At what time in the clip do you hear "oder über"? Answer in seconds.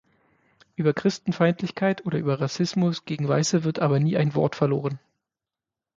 2.07-2.41